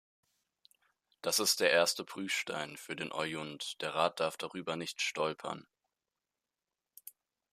[1.21, 5.67] Das ist der erste Prüfstein für den Euund der Rat darf darüber nicht stolpern!